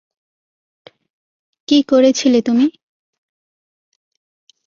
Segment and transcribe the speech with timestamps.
[1.67, 2.65] কী করেছিলে তুমি?